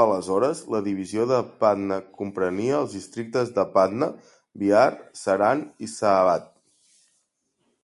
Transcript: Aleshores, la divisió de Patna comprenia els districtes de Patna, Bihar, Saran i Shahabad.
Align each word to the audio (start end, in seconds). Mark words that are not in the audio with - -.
Aleshores, 0.00 0.58
la 0.74 0.80
divisió 0.88 1.24
de 1.30 1.38
Patna 1.64 1.98
comprenia 2.20 2.76
els 2.82 2.94
districtes 2.98 3.50
de 3.58 3.66
Patna, 3.74 4.10
Bihar, 4.64 4.86
Saran 5.24 5.66
i 5.88 5.92
Shahabad. 5.98 6.48